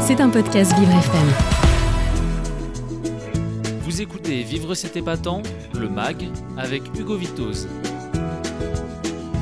[0.00, 1.28] C'est un podcast Vivre FM.
[3.82, 5.42] Vous écoutez Vivre cet épatant,
[5.78, 7.68] le MAG, avec Hugo Vitoz.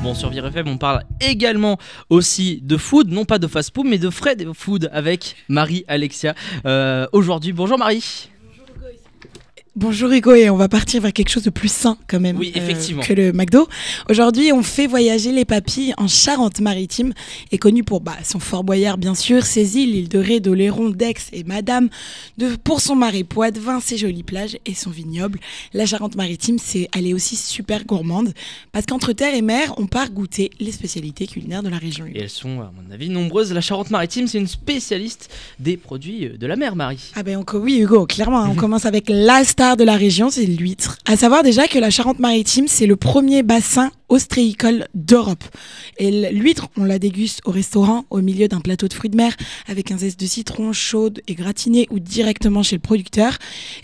[0.03, 1.77] Bon, sur Vivre FM, on parle également
[2.09, 6.35] aussi de food, non pas de fast-food, mais de frais de food avec Marie-Alexia.
[6.65, 8.29] Euh, Aujourd'hui, bonjour Marie.
[9.79, 12.51] Bonjour Hugo et on va partir vers quelque chose de plus sain quand même Oui,
[12.53, 13.01] effectivement.
[13.01, 13.69] euh, que le McDo.
[14.09, 17.13] Aujourd'hui, on fait voyager les papilles en Charente-Maritime,
[17.53, 20.89] est connue pour bah, son Fort Boyard bien sûr, ses îles, l'île de Ré, d'Oléron,
[20.89, 21.87] d'Aix et Madame,
[22.37, 25.39] de, pour son marais Poitevin, ses jolies plages et son vignoble.
[25.73, 28.33] La Charente-Maritime, c'est elle est aussi super gourmande
[28.73, 32.05] parce qu'entre terre et mer, on part goûter les spécialités culinaires de la région.
[32.05, 33.53] Et elles sont, à mon avis, nombreuses.
[33.53, 37.13] La Charente-Maritime, c'est une spécialiste des produits de la mer, Marie.
[37.15, 39.45] Ah ben on, oui Hugo, clairement, hein, on commence avec la
[39.77, 40.97] de la région, c'est l'huître.
[41.05, 45.43] À savoir déjà que la Charente-Maritime, c'est le premier bassin ostréicole d'Europe.
[45.97, 49.35] Et l'huître, on la déguste au restaurant, au milieu d'un plateau de fruits de mer,
[49.67, 53.37] avec un zeste de citron chaude et gratinée ou directement chez le producteur.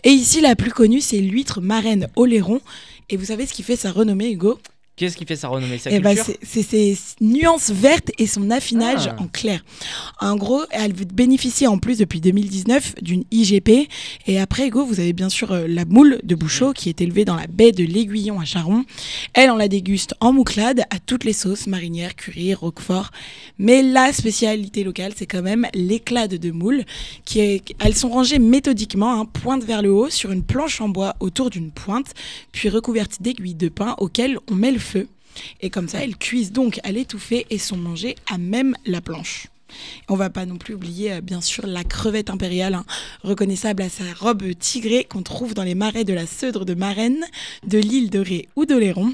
[0.04, 2.62] Et ici, la plus connue, c'est l'huître marraine Oléron.
[3.10, 4.60] Et vous savez ce qui fait sa renommée, Hugo?
[4.96, 5.78] Qu'est-ce qui fait sa renommée?
[5.78, 6.36] Sa eh ben, culture?
[6.42, 9.22] c'est c'est ses nuances vertes et son affinage Ah.
[9.22, 9.64] en clair.
[10.22, 13.90] En gros, elle bénéficie en plus depuis 2019 d'une IGP.
[14.28, 17.26] Et après, Hugo, vous avez bien sûr euh, la moule de Bouchot qui est élevée
[17.26, 18.86] dans la baie de l'Aiguillon à Charon.
[19.34, 23.12] Elle, on la déguste en mouclade à toutes les sauces, marinières, curry, roquefort.
[23.60, 26.86] Mais la spécialité locale, c'est quand même l'éclade de moule.
[27.26, 30.88] Qui est, elles sont rangées méthodiquement, hein, pointe vers le haut, sur une planche en
[30.88, 32.14] bois autour d'une pointe,
[32.54, 35.08] puis recouvertes d'aiguilles de pain auxquelles on met le feu.
[35.62, 39.48] Et comme ça, elles cuisent donc à l'étouffée et sont mangées à même la planche.
[40.08, 42.86] On va pas non plus oublier, euh, bien sûr, la crevette impériale, hein,
[43.26, 47.24] reconnaissable à sa robe tigrée qu'on trouve dans les marais de la Seudre de Marraine,
[47.68, 49.14] de l'île de Ré ou d'Oléron.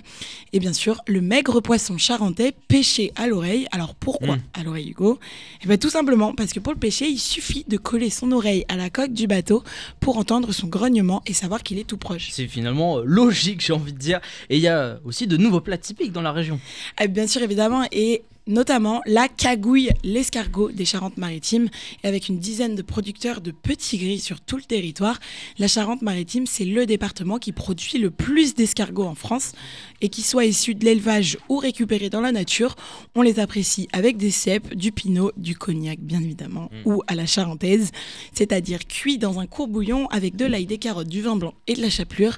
[0.54, 3.68] Et bien sûr, le maigre poisson charentais pêché à l'oreille.
[3.72, 4.42] Alors pourquoi Mm.
[4.54, 5.20] à l'oreille, Hugo?
[5.64, 8.66] Eh bien, tout simplement parce que pour le pêcher, il suffit de coller son oreille
[8.68, 9.64] à la coque du bateau
[10.00, 12.30] pour entendre son grognement et savoir qu'il est tout proche.
[12.32, 14.20] C'est finalement euh, logique, j'ai envie de dire.
[14.50, 16.60] Et il y a aussi de nouveaux plats typiques dans la région.
[17.02, 21.70] Eh bien sûr, évidemment, et notamment la cagouille, l'escargot des Charentes-Maritimes.
[22.04, 25.20] Et avec une dizaine de producteurs de petits gris sur tout le territoire,
[25.58, 29.54] la Charente-Maritime, c'est le département qui produit le plus d'escargots en France.
[30.02, 32.76] Et qu'ils soient issus de l'élevage ou récupérés dans la nature,
[33.16, 36.76] on les apprécie avec des cèpes, du pinot, du cognac, bien évidemment, Mm.
[36.86, 37.92] ou à la charentaise,
[38.34, 41.74] c'est-à-dire cuit dans un court bouillon avec de l'ail, des carottes, du vin blanc et
[41.76, 42.38] de la chapelure.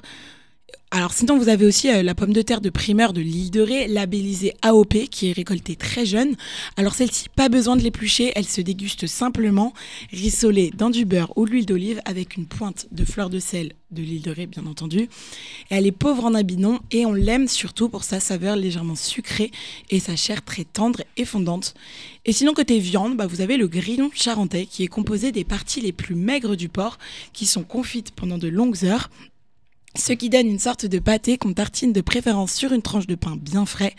[0.90, 3.60] Alors sinon, vous avez aussi euh, la pomme de terre de primeur de l'île de
[3.60, 6.36] Ré, labellisée AOP, qui est récoltée très jeune.
[6.76, 9.72] Alors celle-ci, pas besoin de l'éplucher, elle se déguste simplement,
[10.12, 13.72] rissolée dans du beurre ou de l'huile d'olive avec une pointe de fleur de sel
[13.90, 15.08] de l'île de Ré, bien entendu.
[15.68, 19.50] Elle est pauvre en amidon et on l'aime surtout pour sa saveur légèrement sucrée
[19.90, 21.74] et sa chair très tendre et fondante.
[22.24, 25.80] Et sinon, côté viande, bah, vous avez le grillon charentais qui est composé des parties
[25.80, 26.98] les plus maigres du porc
[27.32, 29.10] qui sont confites pendant de longues heures
[29.96, 33.14] ce qui donne une sorte de pâté qu'on tartine de préférence sur une tranche de
[33.14, 33.94] pain bien frais.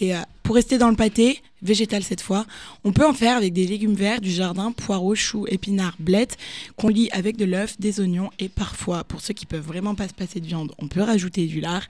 [0.00, 2.46] Et euh, pour rester dans le pâté, végétal cette fois,
[2.84, 6.36] on peut en faire avec des légumes verts du jardin, poireaux, choux, épinards, blettes,
[6.76, 10.08] qu'on lie avec de l'œuf, des oignons et parfois, pour ceux qui peuvent vraiment pas
[10.08, 11.84] se passer de viande, on peut rajouter du lard.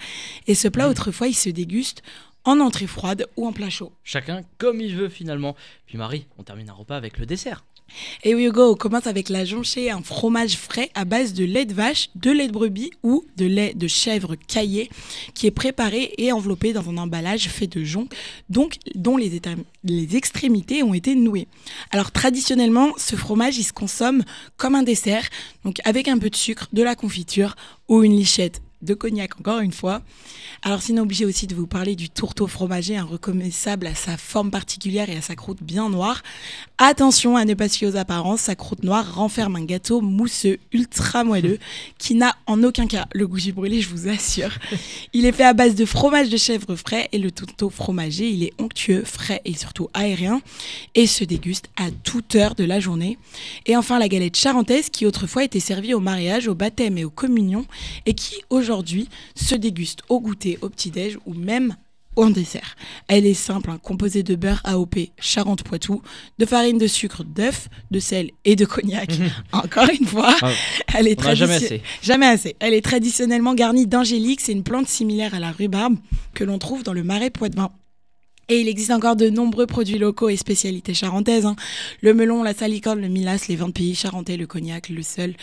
[0.46, 2.02] Et ce plat, autrefois, il se déguste
[2.44, 3.92] en entrée froide ou en plat chaud.
[4.04, 5.56] Chacun comme il veut finalement.
[5.86, 7.64] Puis Marie, on termine un repas avec le dessert.
[8.22, 11.64] Et oui, Hugo, on commence avec la jonchée, un fromage frais à base de lait
[11.64, 14.90] de vache, de lait de brebis ou de lait de chèvre caillé,
[15.34, 18.08] qui est préparé et enveloppé dans un emballage fait de jonc,
[18.48, 21.48] dont les extrémités ont été nouées.
[21.90, 24.24] Alors traditionnellement, ce fromage, il se consomme
[24.56, 25.28] comme un dessert,
[25.64, 27.56] donc avec un peu de sucre, de la confiture
[27.88, 30.02] ou une lichette de cognac encore une fois.
[30.62, 34.50] Alors sinon obligé aussi de vous parler du tourteau fromager, un reconnaissable à sa forme
[34.50, 36.22] particulière et à sa croûte bien noire.
[36.78, 40.58] Attention à ne pas se fier aux apparences, sa croûte noire renferme un gâteau mousseux
[40.72, 41.58] ultra moelleux
[41.98, 44.52] qui n'a en aucun cas le goût du brûlé, je vous assure.
[45.12, 48.44] Il est fait à base de fromage de chèvre frais et le tourteau fromager, il
[48.44, 50.40] est onctueux, frais et surtout aérien
[50.94, 53.18] et se déguste à toute heure de la journée.
[53.66, 57.10] Et enfin la galette charentaise qui autrefois était servie au mariage, au baptême et aux
[57.10, 57.66] communions
[58.06, 58.69] et qui aujourd'hui
[59.34, 61.76] se déguste au goûter, au petit-déj ou même
[62.16, 62.76] en dessert.
[63.06, 66.02] Elle est simple, hein, composée de beurre AOP Charente-Poitou,
[66.38, 69.10] de farine de sucre, d'œuf, de sel et de cognac.
[69.52, 70.50] Encore une fois, Ah,
[70.98, 71.82] elle est jamais assez.
[72.02, 72.56] Jamais assez.
[72.58, 74.40] Elle est traditionnellement garnie d'angélique.
[74.40, 75.96] C'est une plante similaire à la rhubarbe
[76.34, 77.70] que l'on trouve dans le marais poitevin.
[78.48, 81.46] Et il existe encore de nombreux produits locaux et spécialités charentaises.
[81.46, 81.54] hein.
[82.00, 85.36] Le melon, la salicorne, le milas, les vins de pays charentais, le cognac, le sel,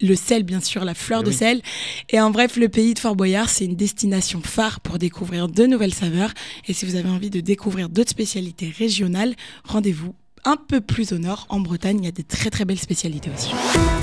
[0.00, 1.34] le sel bien sûr, la fleur de Oui.
[1.34, 1.62] sel.
[2.10, 5.66] Et en bref, le pays de Fort Boyard, c'est une destination phare pour découvrir de
[5.66, 6.32] nouvelles saveurs.
[6.66, 9.34] Et si vous avez envie de découvrir d'autres spécialités régionales,
[9.64, 10.14] rendez-vous
[10.44, 13.30] un peu plus au nord, en Bretagne, il y a des très très belles spécialités
[13.36, 13.50] aussi.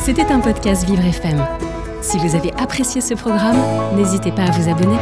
[0.03, 1.43] C'était un podcast Vivre FM.
[2.01, 3.57] Si vous avez apprécié ce programme,
[3.97, 4.97] n'hésitez pas à vous abonner.